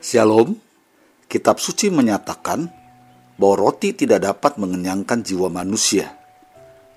Shalom, 0.00 0.56
kitab 1.28 1.60
suci 1.60 1.92
menyatakan 1.92 2.72
bahwa 3.36 3.68
roti 3.68 3.92
tidak 3.92 4.24
dapat 4.32 4.56
mengenyangkan 4.56 5.20
jiwa 5.20 5.52
manusia. 5.52 6.16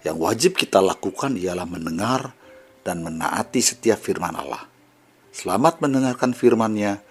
Yang 0.08 0.18
wajib 0.24 0.52
kita 0.56 0.80
lakukan 0.80 1.36
ialah 1.36 1.68
mendengar 1.68 2.32
dan 2.80 3.04
menaati 3.04 3.60
setiap 3.60 4.00
firman 4.00 4.32
Allah. 4.40 4.72
Selamat 5.36 5.84
mendengarkan 5.84 6.32
firman-Nya. 6.32 7.04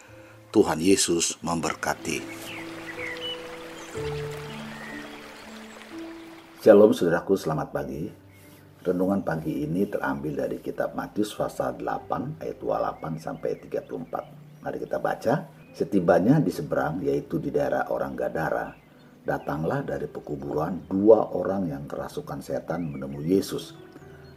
Tuhan 0.49 0.81
Yesus 0.81 1.37
memberkati. 1.45 2.25
Shalom 6.65 6.97
saudaraku, 6.97 7.37
selamat 7.37 7.69
pagi. 7.69 8.09
Renungan 8.81 9.21
pagi 9.21 9.61
ini 9.61 9.85
terambil 9.85 10.41
dari 10.41 10.57
kitab 10.65 10.97
Matius 10.97 11.37
pasal 11.37 11.77
8 11.77 12.41
ayat 12.41 12.57
28 12.57 13.21
sampai 13.21 13.61
34. 13.61 14.65
Mari 14.65 14.79
kita 14.81 14.97
baca. 14.97 15.61
Setibanya 15.73 16.37
di 16.37 16.53
seberang 16.53 17.01
yaitu 17.01 17.41
di 17.41 17.49
daerah 17.49 17.89
orang 17.89 18.13
Gadara, 18.13 18.77
datanglah 19.25 19.81
dari 19.81 20.05
pekuburan 20.05 20.85
dua 20.85 21.33
orang 21.33 21.65
yang 21.65 21.89
kerasukan 21.89 22.45
setan 22.45 22.93
menemui 22.93 23.25
Yesus. 23.25 23.73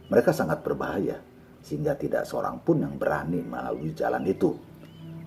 Mereka 0.08 0.32
sangat 0.32 0.64
berbahaya 0.64 1.20
sehingga 1.60 1.98
tidak 1.98 2.24
seorang 2.24 2.62
pun 2.64 2.80
yang 2.80 2.96
berani 2.96 3.44
melalui 3.44 3.92
jalan 3.92 4.24
itu. 4.24 4.54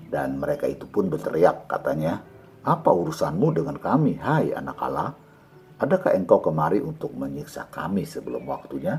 Dan 0.10 0.42
mereka 0.42 0.66
itu 0.66 0.90
pun 0.90 1.12
berteriak 1.12 1.70
katanya, 1.70 2.26
"Apa 2.66 2.90
urusanmu 2.90 3.54
dengan 3.54 3.78
kami, 3.78 4.18
hai 4.18 4.50
anak 4.56 4.80
Allah? 4.82 5.14
Adakah 5.78 6.18
engkau 6.18 6.42
kemari 6.42 6.82
untuk 6.82 7.14
menyiksa 7.14 7.70
kami 7.70 8.08
sebelum 8.08 8.50
waktunya?" 8.50 8.98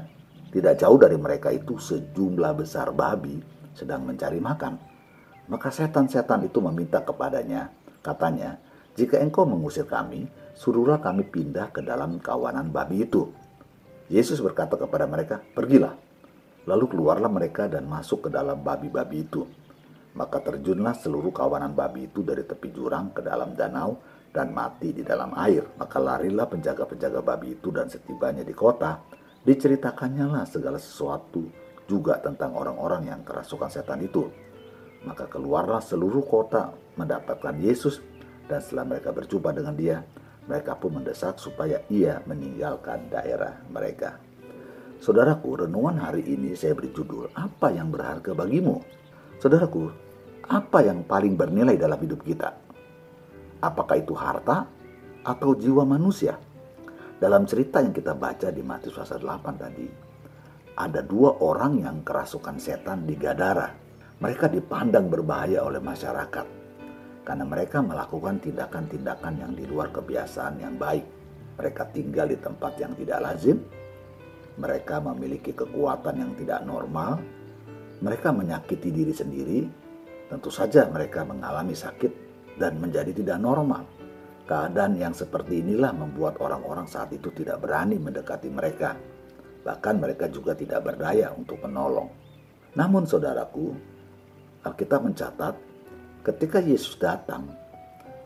Tidak 0.50 0.78
jauh 0.78 0.98
dari 0.98 1.14
mereka 1.14 1.50
itu 1.50 1.78
sejumlah 1.78 2.58
besar 2.58 2.90
babi 2.94 3.38
sedang 3.74 4.02
mencari 4.02 4.42
makan. 4.42 4.89
Maka 5.50 5.74
setan-setan 5.74 6.46
itu 6.46 6.62
meminta 6.62 7.02
kepadanya, 7.02 7.74
katanya, 8.06 8.62
"Jika 8.94 9.18
engkau 9.18 9.42
mengusir 9.42 9.82
kami, 9.82 10.30
suruhlah 10.54 11.02
kami 11.02 11.26
pindah 11.26 11.74
ke 11.74 11.82
dalam 11.82 12.22
kawanan 12.22 12.70
babi 12.70 13.02
itu." 13.02 13.26
Yesus 14.06 14.38
berkata 14.38 14.78
kepada 14.78 15.10
mereka, 15.10 15.42
"Pergilah." 15.42 15.98
Lalu 16.70 16.86
keluarlah 16.94 17.26
mereka 17.26 17.66
dan 17.66 17.90
masuk 17.90 18.28
ke 18.28 18.28
dalam 18.30 18.62
babi-babi 18.62 19.26
itu. 19.26 19.42
Maka 20.14 20.38
terjunlah 20.38 20.94
seluruh 20.94 21.34
kawanan 21.34 21.74
babi 21.74 22.06
itu 22.06 22.22
dari 22.22 22.46
tepi 22.46 22.70
jurang 22.70 23.10
ke 23.10 23.22
dalam 23.22 23.58
danau 23.58 23.98
dan 24.30 24.54
mati 24.54 24.94
di 24.94 25.02
dalam 25.02 25.34
air. 25.34 25.66
Maka 25.78 25.98
larilah 25.98 26.46
penjaga-penjaga 26.46 27.26
babi 27.26 27.58
itu 27.58 27.74
dan 27.74 27.90
setibanya 27.90 28.46
di 28.46 28.54
kota, 28.54 29.02
diceritakannya 29.42 30.26
lah 30.30 30.44
segala 30.46 30.78
sesuatu 30.78 31.42
juga 31.90 32.22
tentang 32.22 32.54
orang-orang 32.54 33.10
yang 33.10 33.20
kerasukan 33.26 33.70
setan 33.70 34.02
itu. 34.04 34.49
Maka 35.06 35.28
keluarlah 35.28 35.80
seluruh 35.80 36.24
kota 36.28 36.76
mendapatkan 36.96 37.56
Yesus 37.56 38.04
dan 38.50 38.60
setelah 38.60 38.96
mereka 38.96 39.14
berjumpa 39.14 39.50
dengan 39.54 39.74
dia, 39.78 40.04
mereka 40.44 40.74
pun 40.74 41.00
mendesak 41.00 41.38
supaya 41.38 41.80
ia 41.88 42.20
meninggalkan 42.26 43.06
daerah 43.08 43.62
mereka. 43.70 44.18
Saudaraku, 45.00 45.64
renungan 45.64 45.96
hari 45.96 46.26
ini 46.28 46.52
saya 46.52 46.76
beri 46.76 46.92
judul, 46.92 47.32
Apa 47.32 47.72
yang 47.72 47.88
berharga 47.88 48.36
bagimu? 48.36 48.84
Saudaraku, 49.40 49.88
apa 50.50 50.84
yang 50.84 51.06
paling 51.06 51.38
bernilai 51.38 51.78
dalam 51.78 51.96
hidup 52.02 52.20
kita? 52.20 52.52
Apakah 53.64 53.96
itu 53.96 54.12
harta 54.12 54.68
atau 55.24 55.56
jiwa 55.56 55.86
manusia? 55.88 56.36
Dalam 57.16 57.46
cerita 57.48 57.80
yang 57.80 57.96
kita 57.96 58.12
baca 58.12 58.52
di 58.52 58.60
Matius 58.60 58.96
pasal 58.96 59.24
8 59.24 59.56
tadi, 59.56 59.88
ada 60.76 61.04
dua 61.04 61.36
orang 61.44 61.80
yang 61.80 62.00
kerasukan 62.00 62.56
setan 62.56 63.04
di 63.04 63.14
Gadara. 63.14 63.72
Mereka 64.20 64.53
dipandang 64.53 65.08
berbahaya 65.08 65.64
oleh 65.64 65.81
masyarakat 65.81 66.47
karena 67.25 67.44
mereka 67.48 67.81
melakukan 67.81 68.36
tindakan-tindakan 68.44 69.34
yang 69.41 69.53
di 69.56 69.64
luar 69.64 69.88
kebiasaan 69.88 70.60
yang 70.60 70.76
baik. 70.76 71.08
Mereka 71.56 71.88
tinggal 71.97 72.28
di 72.28 72.36
tempat 72.36 72.76
yang 72.76 72.92
tidak 73.00 73.20
lazim, 73.20 73.60
mereka 74.60 75.00
memiliki 75.00 75.56
kekuatan 75.56 76.20
yang 76.20 76.32
tidak 76.36 76.60
normal, 76.69 77.16
mereka 78.04 78.28
menyakiti 78.32 78.92
diri 78.92 79.12
sendiri, 79.16 79.60
tentu 80.28 80.52
saja 80.52 80.84
mereka 80.92 81.25
mengalami 81.25 81.72
sakit 81.72 82.12
dan 82.60 82.76
menjadi 82.76 83.16
tidak 83.16 83.41
normal. 83.41 83.88
Keadaan 84.44 85.00
yang 85.00 85.16
seperti 85.16 85.64
inilah 85.64 85.97
membuat 85.97 86.37
orang-orang 86.44 86.84
saat 86.84 87.08
itu 87.16 87.32
tidak 87.32 87.64
berani 87.64 87.97
mendekati 87.97 88.52
mereka. 88.52 89.00
Bahkan 89.64 89.97
mereka 89.97 90.28
juga 90.28 90.52
tidak 90.52 90.84
berdaya 90.84 91.32
untuk 91.32 91.60
menolong. 91.64 92.10
Namun 92.75 93.06
saudaraku, 93.06 93.72
Alkitab 94.60 95.00
mencatat 95.09 95.56
ketika 96.21 96.60
Yesus 96.60 97.00
datang, 97.00 97.48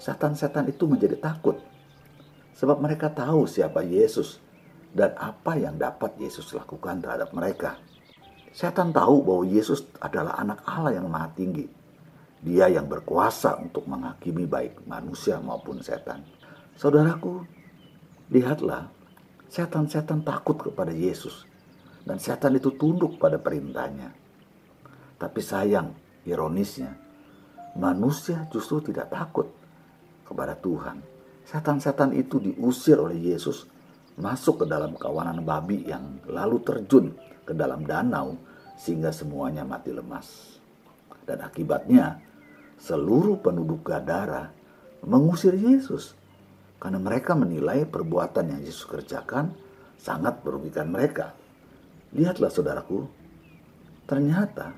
setan-setan 0.02 0.66
itu 0.66 0.90
menjadi 0.90 1.14
takut. 1.18 1.62
Sebab 2.54 2.78
mereka 2.82 3.10
tahu 3.10 3.46
siapa 3.46 3.82
Yesus 3.82 4.38
dan 4.94 5.14
apa 5.18 5.58
yang 5.58 5.74
dapat 5.74 6.14
Yesus 6.18 6.54
lakukan 6.54 7.02
terhadap 7.02 7.34
mereka. 7.34 7.78
Setan 8.54 8.94
tahu 8.94 9.26
bahwa 9.26 9.42
Yesus 9.46 9.82
adalah 9.98 10.38
anak 10.38 10.62
Allah 10.62 11.02
yang 11.02 11.10
maha 11.10 11.26
tinggi. 11.34 11.66
Dia 12.38 12.70
yang 12.70 12.86
berkuasa 12.86 13.58
untuk 13.58 13.90
menghakimi 13.90 14.46
baik 14.46 14.86
manusia 14.86 15.42
maupun 15.42 15.82
setan. 15.82 16.22
Saudaraku, 16.78 17.42
lihatlah, 18.30 18.86
setan-setan 19.50 20.22
takut 20.22 20.58
kepada 20.58 20.94
Yesus. 20.94 21.46
Dan 22.06 22.22
setan 22.22 22.54
itu 22.54 22.70
tunduk 22.78 23.18
pada 23.18 23.40
perintahnya. 23.40 24.12
Tapi 25.18 25.40
sayang, 25.40 26.03
ironisnya, 26.24 26.92
manusia 27.76 28.48
justru 28.50 28.80
tidak 28.80 29.12
takut 29.12 29.48
kepada 30.24 30.56
Tuhan. 30.58 31.00
Setan-setan 31.44 32.16
itu 32.16 32.40
diusir 32.40 32.96
oleh 32.96 33.20
Yesus 33.20 33.68
masuk 34.16 34.64
ke 34.64 34.66
dalam 34.66 34.96
kawanan 34.96 35.44
babi 35.44 35.84
yang 35.84 36.22
lalu 36.24 36.62
terjun 36.64 37.12
ke 37.44 37.52
dalam 37.52 37.84
danau 37.84 38.40
sehingga 38.80 39.12
semuanya 39.12 39.62
mati 39.62 39.92
lemas. 39.92 40.56
Dan 41.24 41.44
akibatnya 41.44 42.20
seluruh 42.80 43.40
penduduk 43.40 43.84
Gadara 43.84 44.48
mengusir 45.04 45.56
Yesus 45.56 46.16
karena 46.80 47.00
mereka 47.00 47.32
menilai 47.36 47.84
perbuatan 47.88 48.56
yang 48.56 48.60
Yesus 48.64 48.84
kerjakan 48.88 49.52
sangat 50.00 50.40
merugikan 50.44 50.88
mereka. 50.92 51.32
Lihatlah 52.12 52.52
saudaraku, 52.52 53.08
ternyata 54.04 54.76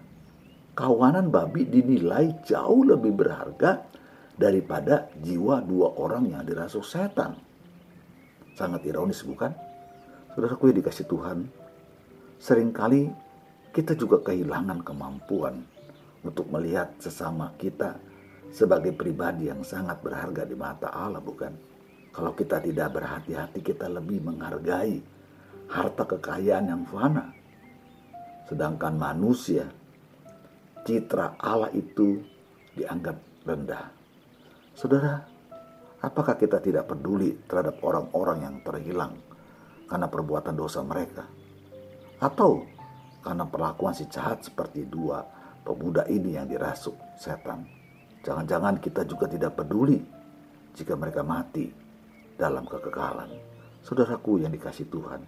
kawanan 0.77 1.33
babi 1.33 1.65
dinilai 1.65 2.45
jauh 2.45 2.85
lebih 2.85 3.17
berharga 3.17 3.89
daripada 4.37 5.09
jiwa 5.17 5.65
dua 5.65 5.97
orang 5.97 6.29
yang 6.29 6.45
dirasuk 6.45 6.85
setan. 6.85 7.41
Sangat 8.53 8.85
ironis 8.85 9.25
bukan? 9.25 9.51
Saudaraku 10.37 10.69
yang 10.69 10.85
dikasih 10.85 11.09
Tuhan, 11.09 11.49
sering 12.37 12.77
kali 12.77 13.09
kita 13.73 13.97
juga 13.97 14.21
kehilangan 14.21 14.85
kemampuan 14.85 15.65
untuk 16.21 16.53
melihat 16.53 16.93
sesama 17.01 17.57
kita 17.57 17.97
sebagai 18.53 18.93
pribadi 18.93 19.49
yang 19.49 19.65
sangat 19.65 20.05
berharga 20.05 20.45
di 20.45 20.57
mata 20.57 20.93
Allah 20.93 21.25
bukan? 21.25 21.57
Kalau 22.13 22.33
kita 22.37 22.61
tidak 22.61 22.97
berhati-hati 22.97 23.61
kita 23.65 23.89
lebih 23.89 24.25
menghargai 24.25 25.01
harta 25.73 26.05
kekayaan 26.05 26.69
yang 26.69 26.85
fana. 26.89 27.33
Sedangkan 28.49 28.97
manusia 28.97 29.69
citra 30.87 31.35
Allah 31.43 31.75
itu 31.75 32.23
dianggap 32.79 33.43
rendah. 33.43 33.91
Saudara, 34.79 35.19
apakah 35.99 36.39
kita 36.39 36.63
tidak 36.63 36.87
peduli 36.87 37.35
terhadap 37.51 37.83
orang-orang 37.83 38.47
yang 38.47 38.57
terhilang 38.63 39.19
karena 39.91 40.07
perbuatan 40.07 40.55
dosa 40.55 40.87
mereka? 40.87 41.27
Atau 42.23 42.63
karena 43.27 43.43
perlakuan 43.51 43.99
si 43.99 44.07
jahat 44.07 44.47
seperti 44.47 44.87
dua 44.87 45.27
pemuda 45.67 46.07
ini 46.07 46.39
yang 46.39 46.47
dirasuk 46.47 46.95
setan? 47.19 47.67
Jangan-jangan 48.23 48.79
kita 48.79 49.03
juga 49.03 49.27
tidak 49.27 49.59
peduli 49.59 49.99
jika 50.79 50.95
mereka 50.95 51.27
mati 51.27 51.67
dalam 52.39 52.63
kekekalan. 52.63 53.35
Saudaraku 53.83 54.43
yang 54.43 54.55
dikasih 54.55 54.87
Tuhan, 54.91 55.23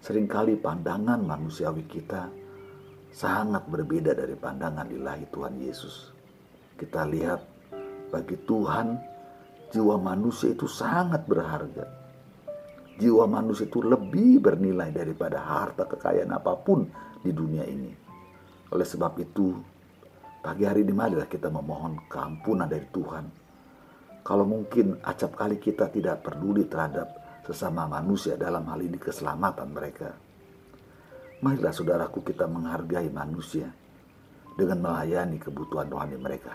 sering 0.00 0.24
kali 0.28 0.56
pandangan 0.56 1.20
manusiawi 1.20 1.84
kita 1.84 2.41
sangat 3.12 3.68
berbeda 3.68 4.16
dari 4.16 4.32
pandangan 4.32 4.88
ilahi 4.88 5.28
Tuhan 5.28 5.54
Yesus. 5.60 6.10
Kita 6.80 7.04
lihat 7.04 7.40
bagi 8.08 8.36
Tuhan 8.48 8.96
jiwa 9.68 10.00
manusia 10.00 10.56
itu 10.56 10.64
sangat 10.64 11.28
berharga. 11.28 11.86
Jiwa 12.96 13.24
manusia 13.28 13.68
itu 13.68 13.84
lebih 13.84 14.40
bernilai 14.40 14.92
daripada 14.92 15.40
harta 15.40 15.84
kekayaan 15.84 16.32
apa 16.32 16.56
pun 16.60 16.88
di 17.20 17.32
dunia 17.32 17.64
ini. 17.68 17.92
Oleh 18.72 18.88
sebab 18.88 19.16
itu, 19.20 19.56
pagi 20.40 20.64
hari 20.64 20.84
ini 20.84 20.92
marilah 20.96 21.28
kita 21.28 21.52
memohon 21.52 22.08
keampunan 22.08 22.68
dari 22.68 22.88
Tuhan. 22.88 23.24
Kalau 24.24 24.44
mungkin 24.48 25.00
acap 25.04 25.36
kali 25.36 25.60
kita 25.60 25.92
tidak 25.92 26.24
peduli 26.24 26.64
terhadap 26.68 27.42
sesama 27.42 27.90
manusia 27.90 28.38
dalam 28.38 28.64
hal 28.70 28.80
ini 28.80 28.96
keselamatan 28.96 29.68
mereka 29.74 30.31
Marilah 31.42 31.74
saudaraku 31.74 32.22
kita 32.22 32.46
menghargai 32.46 33.10
manusia 33.10 33.66
dengan 34.54 34.78
melayani 34.78 35.42
kebutuhan 35.42 35.90
rohani 35.90 36.14
mereka. 36.14 36.54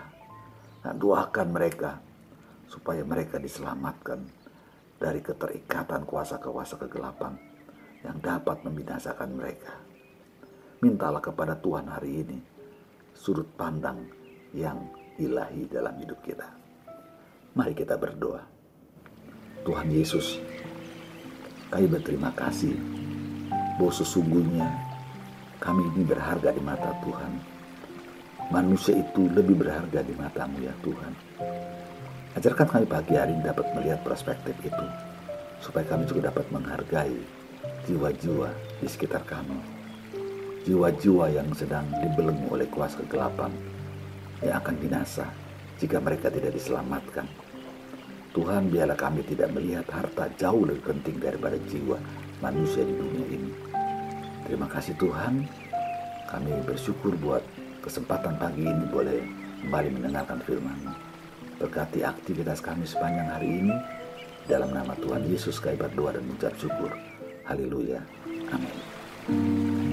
Dan 0.80 0.96
doakan 0.96 1.48
mereka 1.52 2.00
supaya 2.72 3.04
mereka 3.04 3.36
diselamatkan 3.36 4.24
dari 4.96 5.20
keterikatan 5.20 6.08
kuasa-kuasa 6.08 6.80
kegelapan 6.80 7.36
yang 8.00 8.16
dapat 8.24 8.64
membinasakan 8.64 9.36
mereka. 9.36 9.76
Mintalah 10.80 11.20
kepada 11.20 11.58
Tuhan 11.60 11.84
hari 11.84 12.24
ini 12.24 12.38
sudut 13.12 13.50
pandang 13.60 14.08
yang 14.56 14.88
ilahi 15.20 15.68
dalam 15.68 16.00
hidup 16.00 16.16
kita. 16.24 16.48
Mari 17.52 17.76
kita 17.76 18.00
berdoa. 18.00 18.40
Tuhan 19.68 19.90
Yesus, 19.92 20.40
kami 21.68 21.90
berterima 21.90 22.32
kasih 22.32 22.97
bahwa 23.78 23.94
sesungguhnya 23.94 24.66
kami 25.62 25.86
ini 25.94 26.02
berharga 26.02 26.50
di 26.50 26.62
mata 26.62 26.90
Tuhan. 27.06 27.32
Manusia 28.50 28.98
itu 28.98 29.30
lebih 29.30 29.54
berharga 29.60 30.02
di 30.02 30.14
matamu 30.18 30.58
ya 30.64 30.74
Tuhan. 30.82 31.12
Ajarkan 32.34 32.66
kami 32.66 32.86
pagi 32.90 33.14
hari 33.14 33.34
ini 33.38 33.42
dapat 33.46 33.70
melihat 33.78 34.02
perspektif 34.02 34.54
itu. 34.62 34.86
Supaya 35.62 35.86
kami 35.86 36.06
juga 36.10 36.30
dapat 36.30 36.46
menghargai 36.50 37.18
jiwa-jiwa 37.86 38.50
di 38.82 38.86
sekitar 38.86 39.22
kami. 39.26 39.58
Jiwa-jiwa 40.66 41.34
yang 41.34 41.50
sedang 41.54 41.86
dibelenggu 42.02 42.50
oleh 42.54 42.66
kuasa 42.70 42.98
kegelapan 43.04 43.52
yang 44.42 44.58
akan 44.62 44.74
binasa 44.78 45.26
jika 45.78 45.98
mereka 45.98 46.30
tidak 46.30 46.54
diselamatkan. 46.54 47.26
Tuhan 48.32 48.70
biarlah 48.70 48.94
kami 48.94 49.26
tidak 49.26 49.50
melihat 49.50 49.88
harta 49.90 50.30
jauh 50.38 50.62
lebih 50.62 50.84
penting 50.86 51.18
daripada 51.18 51.58
jiwa 51.66 51.98
manusia 52.38 52.86
di 52.86 52.94
dunia 52.94 53.26
ini. 53.34 53.67
Terima 54.48 54.64
kasih 54.64 54.96
Tuhan, 54.96 55.44
kami 56.24 56.52
bersyukur 56.64 57.12
buat 57.20 57.44
kesempatan 57.84 58.40
pagi 58.40 58.64
ini 58.64 58.84
boleh 58.88 59.20
kembali 59.60 60.00
mendengarkan 60.00 60.40
firman 60.40 60.88
Berkati 61.60 62.00
aktivitas 62.00 62.64
kami 62.64 62.88
sepanjang 62.88 63.28
hari 63.28 63.60
ini. 63.60 63.76
Dalam 64.48 64.72
nama 64.72 64.96
Tuhan 65.04 65.28
Yesus 65.28 65.60
kami 65.60 65.76
berdoa 65.76 66.16
dan 66.16 66.24
mengucap 66.24 66.56
syukur. 66.56 66.88
Haleluya. 67.44 68.00
Amin. 68.48 68.76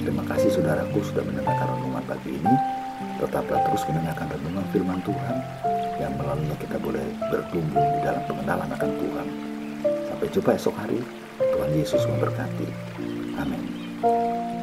Terima 0.08 0.24
kasih 0.24 0.48
saudaraku 0.48 1.04
sudah 1.04 1.28
mendengarkan 1.28 1.76
renungan 1.76 2.06
pagi 2.08 2.40
ini. 2.40 2.56
Tetaplah 3.20 3.60
terus 3.60 3.84
mendengarkan 3.92 4.40
renungan 4.40 4.66
firman 4.72 5.00
Tuhan 5.04 5.36
yang 6.00 6.14
melalui 6.16 6.56
kita 6.64 6.80
boleh 6.80 7.04
bertumbuh 7.28 7.84
di 7.84 8.00
dalam 8.08 8.24
pengenalan 8.24 8.72
akan 8.72 8.92
Tuhan. 9.04 9.28
Sampai 10.08 10.28
jumpa 10.32 10.52
esok 10.56 10.76
hari. 10.80 11.04
Tuhan 11.44 11.72
Yesus 11.76 12.08
memberkati. 12.08 12.68
Amin. 13.36 13.75
Thank 14.06 14.50
you. 14.50 14.55